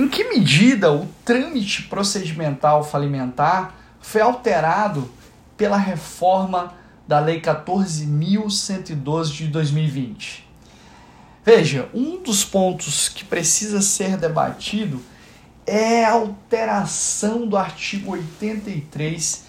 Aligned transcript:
Em 0.00 0.08
que 0.08 0.24
medida 0.24 0.90
o 0.90 1.06
trâmite 1.26 1.82
procedimental 1.82 2.82
falimentar 2.82 3.74
foi 4.00 4.22
alterado 4.22 5.12
pela 5.58 5.76
reforma 5.76 6.72
da 7.06 7.20
Lei 7.20 7.38
14.112 7.38 9.32
de 9.32 9.48
2020? 9.48 10.48
Veja, 11.44 11.90
um 11.92 12.22
dos 12.22 12.42
pontos 12.42 13.10
que 13.10 13.26
precisa 13.26 13.82
ser 13.82 14.16
debatido 14.16 15.04
é 15.66 16.06
a 16.06 16.12
alteração 16.12 17.46
do 17.46 17.58
artigo 17.58 18.12
83 18.12 19.44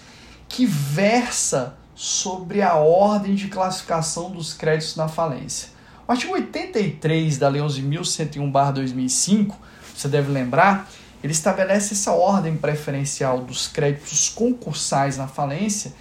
que 0.50 0.66
versa 0.66 1.78
sobre 1.94 2.60
a 2.60 2.74
ordem 2.74 3.34
de 3.34 3.48
classificação 3.48 4.30
dos 4.30 4.52
créditos 4.52 4.96
na 4.96 5.08
falência. 5.08 5.70
O 6.06 6.12
artigo 6.12 6.34
83 6.34 7.38
da 7.38 7.48
Lei 7.48 7.62
11.101/2005, 7.62 9.54
você 9.94 10.08
deve 10.08 10.30
lembrar, 10.30 10.90
ele 11.22 11.32
estabelece 11.32 11.94
essa 11.94 12.12
ordem 12.12 12.56
preferencial 12.56 13.40
dos 13.40 13.68
créditos 13.68 14.28
concursais 14.28 15.16
na 15.16 15.28
falência 15.28 15.92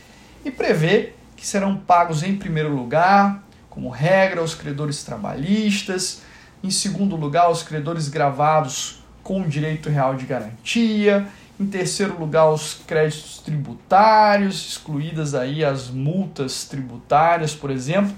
e 0.44 0.50
prevê 0.50 1.14
que 1.36 1.46
serão 1.46 1.78
pagos 1.78 2.24
em 2.24 2.36
primeiro 2.36 2.74
lugar 2.74 3.44
como 3.72 3.90
regra, 3.90 4.44
os 4.44 4.54
credores 4.54 5.02
trabalhistas, 5.04 6.22
em 6.62 6.70
segundo 6.70 7.16
lugar, 7.16 7.50
os 7.50 7.64
credores 7.64 8.10
gravados 8.10 9.02
com 9.24 9.48
direito 9.48 9.90
real 9.90 10.16
de 10.16 10.26
garantia, 10.26 11.26
em 11.60 11.66
terceiro 11.66 12.20
lugar, 12.20 12.52
os 12.52 12.82
créditos 12.86 13.40
tributários, 13.40 14.68
excluídas 14.68 15.34
aí 15.34 15.64
as 15.64 15.90
multas 15.90 16.66
tributárias, 16.66 17.56
por 17.56 17.72
exemplo, 17.72 18.14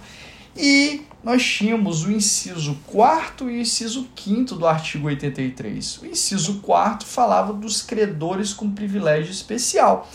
e 0.57 1.05
nós 1.23 1.41
tínhamos 1.41 2.04
o 2.04 2.12
inciso 2.12 2.77
4 2.88 3.50
e 3.50 3.58
o 3.58 3.62
inciso 3.62 4.09
5 4.13 4.55
do 4.55 4.68
artigo 4.68 5.08
83. 5.08 5.99
O 5.99 6.05
inciso 6.05 6.59
4 6.59 7.08
falava 7.08 7.54
dos 7.54 7.82
credores 7.82 8.54
com 8.54 8.70
privilégio 8.70 9.32
especial. 9.32 10.10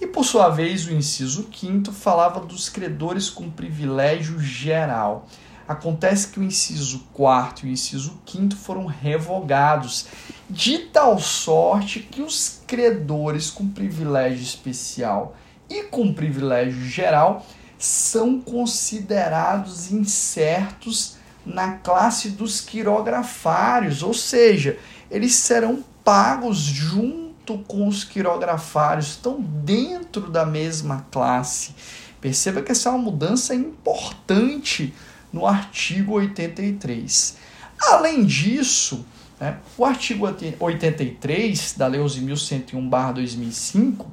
E 0.00 0.06
por 0.06 0.24
sua 0.24 0.48
vez, 0.48 0.86
o 0.86 0.92
inciso 0.92 1.48
5 1.52 1.90
falava 1.92 2.40
dos 2.40 2.68
credores 2.68 3.28
com 3.28 3.50
privilégio 3.50 4.38
geral. 4.38 5.26
Acontece 5.66 6.28
que 6.28 6.38
o 6.38 6.44
inciso 6.44 7.06
4 7.12 7.66
e 7.66 7.70
o 7.70 7.72
inciso 7.72 8.20
5 8.24 8.54
foram 8.54 8.86
revogados, 8.86 10.06
de 10.48 10.78
tal 10.78 11.18
sorte 11.18 12.00
que 12.00 12.22
os 12.22 12.60
credores 12.66 13.50
com 13.50 13.68
privilégio 13.68 14.42
especial 14.42 15.36
e 15.68 15.84
com 15.84 16.12
privilégio 16.12 16.84
geral 16.84 17.46
são 17.82 18.40
considerados 18.40 19.90
incertos 19.90 21.16
na 21.44 21.72
classe 21.72 22.30
dos 22.30 22.60
quirografários, 22.60 24.04
ou 24.04 24.14
seja, 24.14 24.78
eles 25.10 25.34
serão 25.34 25.82
pagos 26.04 26.58
junto 26.58 27.58
com 27.66 27.88
os 27.88 28.04
quirografários, 28.04 29.08
estão 29.08 29.40
dentro 29.40 30.30
da 30.30 30.46
mesma 30.46 31.04
classe. 31.10 31.74
Perceba 32.20 32.62
que 32.62 32.70
essa 32.70 32.88
é 32.88 32.92
uma 32.92 33.02
mudança 33.02 33.52
importante 33.52 34.94
no 35.32 35.44
artigo 35.44 36.12
83. 36.12 37.36
Além 37.80 38.24
disso, 38.24 39.04
né, 39.40 39.58
o 39.76 39.84
artigo 39.84 40.32
83 40.60 41.74
da 41.76 41.88
Lei 41.88 42.00
11.101-2005, 42.00 44.06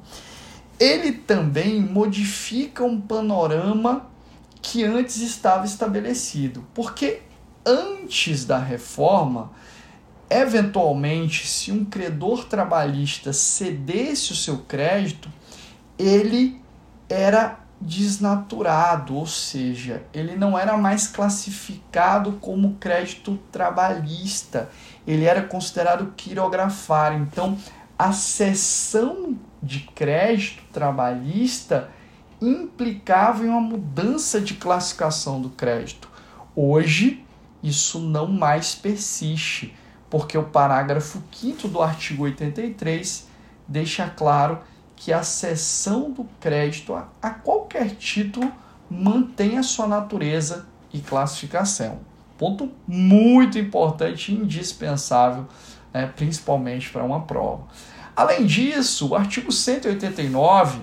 ele 0.80 1.12
também 1.12 1.80
modifica 1.80 2.82
um 2.82 3.00
panorama 3.00 4.10
que 4.60 4.82
antes 4.82 5.18
estava 5.18 5.64
estabelecido. 5.64 6.66
Porque 6.74 7.22
antes 7.64 8.44
da 8.44 8.58
reforma, 8.58 9.52
Eventualmente, 10.32 11.44
se 11.44 11.72
um 11.72 11.84
credor 11.84 12.44
trabalhista 12.44 13.32
cedesse 13.32 14.30
o 14.30 14.36
seu 14.36 14.58
crédito, 14.58 15.28
ele 15.98 16.62
era 17.08 17.58
desnaturado, 17.80 19.16
ou 19.16 19.26
seja, 19.26 20.04
ele 20.14 20.36
não 20.36 20.56
era 20.56 20.76
mais 20.76 21.08
classificado 21.08 22.38
como 22.40 22.76
crédito 22.76 23.40
trabalhista, 23.50 24.70
ele 25.04 25.24
era 25.24 25.42
considerado 25.42 26.12
quirografário. 26.16 27.18
Então, 27.18 27.58
a 27.98 28.12
cessão 28.12 29.36
de 29.62 29.80
crédito 29.80 30.62
trabalhista 30.72 31.90
implicava 32.40 33.44
em 33.44 33.48
uma 33.48 33.60
mudança 33.60 34.40
de 34.40 34.54
classificação 34.54 35.40
do 35.40 35.50
crédito. 35.50 36.08
Hoje, 36.56 37.24
isso 37.62 38.00
não 38.00 38.26
mais 38.26 38.74
persiste 38.74 39.76
porque 40.08 40.36
o 40.36 40.42
parágrafo 40.42 41.22
5 41.32 41.68
do 41.68 41.80
artigo 41.80 42.24
83 42.24 43.28
deixa 43.68 44.08
claro 44.08 44.58
que 44.96 45.12
a 45.12 45.22
cessão 45.22 46.10
do 46.10 46.24
crédito 46.40 46.94
a, 46.94 47.08
a 47.22 47.30
qualquer 47.30 47.90
título 47.94 48.52
mantém 48.90 49.56
a 49.56 49.62
sua 49.62 49.86
natureza 49.86 50.66
e 50.92 51.00
classificação. 51.00 52.00
Ponto 52.36 52.70
muito 52.86 53.58
importante 53.58 54.32
e 54.32 54.34
indispensável, 54.34 55.46
né, 55.92 56.06
principalmente 56.16 56.90
para 56.90 57.04
uma 57.04 57.20
prova. 57.20 57.64
Além 58.20 58.44
disso, 58.44 59.08
o 59.08 59.14
artigo 59.14 59.50
189 59.50 60.80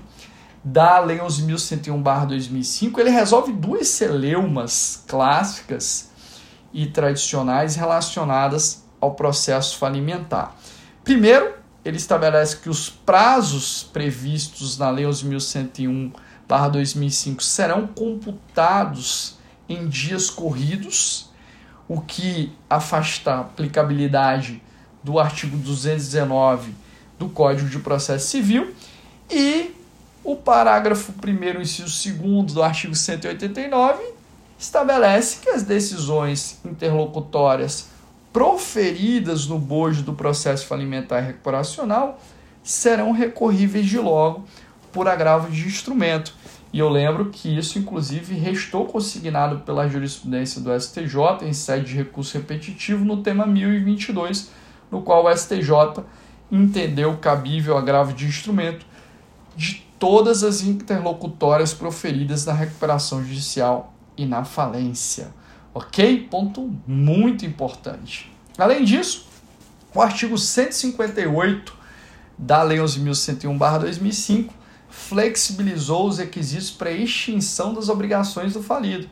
da 0.63 0.99
Lei 0.99 1.19
11.101-2005, 1.19 2.97
ele 2.97 3.11
resolve 3.11 3.53
duas 3.53 3.89
celeumas 3.89 5.03
clássicas 5.07 6.09
e 6.73 6.87
tradicionais 6.87 7.75
relacionadas 7.75 8.83
ao 8.99 9.13
processo 9.13 9.77
falimentar. 9.77 10.55
Primeiro, 11.03 11.53
ele 11.85 11.97
estabelece 11.97 12.57
que 12.57 12.71
os 12.71 12.89
prazos 12.89 13.83
previstos 13.83 14.79
na 14.79 14.89
Lei 14.89 15.05
11.101/2005 15.05 17.43
serão 17.43 17.85
computados 17.85 19.37
em 19.69 19.87
dias 19.87 20.31
corridos, 20.31 21.29
o 21.87 22.01
que 22.01 22.51
afasta 22.67 23.31
a 23.31 23.41
aplicabilidade 23.41 24.59
do 25.03 25.19
artigo 25.19 25.55
219 25.55 26.86
do 27.17 27.29
Código 27.29 27.69
de 27.69 27.79
Processo 27.79 28.27
Civil 28.27 28.73
e 29.29 29.71
o 30.23 30.35
parágrafo 30.35 31.11
1 31.11 31.61
inciso 31.61 32.13
2 32.13 32.53
do 32.53 32.61
artigo 32.61 32.95
189 32.95 34.03
estabelece 34.59 35.39
que 35.41 35.49
as 35.49 35.63
decisões 35.63 36.59
interlocutórias 36.65 37.87
proferidas 38.33 39.47
no 39.47 39.57
bojo 39.57 40.03
do 40.03 40.13
processo 40.13 40.65
falimentar 40.65 41.23
recuperacional 41.23 42.19
serão 42.63 43.11
recorríveis 43.11 43.85
de 43.85 43.97
logo 43.97 44.45
por 44.91 45.07
agravo 45.07 45.49
de 45.49 45.65
instrumento. 45.65 46.33
E 46.73 46.79
eu 46.79 46.89
lembro 46.89 47.29
que 47.29 47.57
isso, 47.57 47.79
inclusive, 47.79 48.35
restou 48.35 48.85
consignado 48.85 49.59
pela 49.59 49.87
jurisprudência 49.87 50.59
do 50.59 50.77
STJ 50.77 51.43
em 51.43 51.53
sede 51.53 51.85
de 51.85 51.95
recurso 51.95 52.37
repetitivo 52.37 53.05
no 53.05 53.23
tema 53.23 53.45
1022, 53.45 54.49
no 54.91 55.01
qual 55.01 55.25
o 55.25 55.35
STJ 55.35 56.03
entendeu 56.51 57.17
cabível 57.17 57.77
agravo 57.77 58.13
de 58.13 58.25
instrumento 58.25 58.85
de 59.55 59.85
todas 59.99 60.43
as 60.43 60.61
interlocutórias 60.61 61.73
proferidas 61.73 62.45
na 62.45 62.53
recuperação 62.53 63.23
judicial 63.23 63.93
e 64.15 64.25
na 64.25 64.43
falência. 64.45 65.33
Ok? 65.73 66.27
Ponto 66.29 66.73
muito 66.87 67.45
importante. 67.45 68.31
Além 68.57 68.83
disso, 68.83 69.27
o 69.93 70.01
artigo 70.01 70.37
158 70.37 71.75
da 72.37 72.61
Lei 72.63 72.77
11.101-2005 72.77 74.49
flexibilizou 74.89 76.07
os 76.07 76.17
requisitos 76.17 76.71
para 76.71 76.91
extinção 76.91 77.73
das 77.73 77.89
obrigações 77.89 78.53
do 78.53 78.63
falido. 78.63 79.09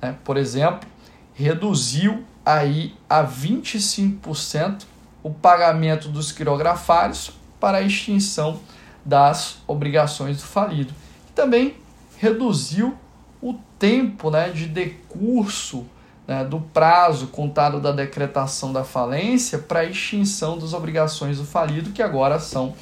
Né? 0.00 0.16
Por 0.24 0.36
exemplo, 0.36 0.88
reduziu 1.34 2.24
aí 2.44 2.94
a 3.08 3.24
25% 3.24 4.82
o 5.24 5.30
pagamento 5.30 6.08
dos 6.08 6.30
quirografários 6.30 7.32
para 7.58 7.78
a 7.78 7.82
extinção 7.82 8.60
das 9.02 9.56
obrigações 9.66 10.36
do 10.36 10.44
falido. 10.44 10.92
E 11.28 11.32
também 11.32 11.74
reduziu 12.18 12.94
o 13.42 13.54
tempo 13.78 14.30
né, 14.30 14.50
de 14.50 14.66
decurso 14.66 15.86
né, 16.28 16.44
do 16.44 16.60
prazo 16.60 17.28
contado 17.28 17.80
da 17.80 17.90
decretação 17.90 18.72
da 18.72 18.84
falência 18.84 19.58
para 19.58 19.80
a 19.80 19.84
extinção 19.84 20.58
das 20.58 20.74
obrigações 20.74 21.38
do 21.38 21.44
falido, 21.44 21.90
que 21.90 22.02
agora 22.02 22.38
são 22.38 22.74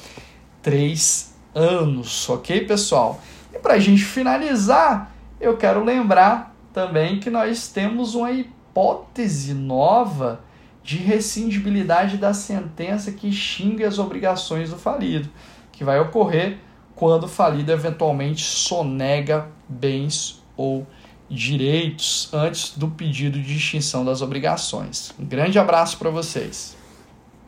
três 0.61 1.33
anos, 1.55 2.29
ok, 2.29 2.65
pessoal? 2.65 3.21
E 3.53 3.59
para 3.59 3.75
a 3.75 3.79
gente 3.79 4.03
finalizar, 4.03 5.13
eu 5.39 5.55
quero 5.55 5.83
lembrar 5.83 6.53
também 6.73 7.19
que 7.19 7.29
nós 7.29 7.67
temos 7.69 8.15
uma 8.15 8.31
hipótese 8.31 9.53
nova 9.53 10.41
de 10.83 10.97
rescindibilidade 10.97 12.17
da 12.17 12.33
sentença 12.33 13.11
que 13.11 13.29
extingue 13.29 13.85
as 13.85 13.97
obrigações 13.97 14.69
do 14.69 14.77
falido, 14.77 15.29
que 15.71 15.83
vai 15.83 15.99
ocorrer 15.99 16.57
quando 16.95 17.23
o 17.23 17.27
falido 17.27 17.71
eventualmente 17.71 18.43
sonega 18.43 19.47
bens 19.67 20.43
ou 20.57 20.85
direitos 21.29 22.29
antes 22.33 22.77
do 22.77 22.87
pedido 22.89 23.41
de 23.41 23.55
extinção 23.55 24.05
das 24.05 24.21
obrigações. 24.21 25.13
Um 25.19 25.25
grande 25.25 25.57
abraço 25.57 25.97
para 25.97 26.09
vocês. 26.09 26.75